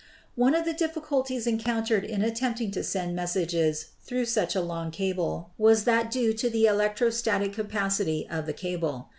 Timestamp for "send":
2.83-3.15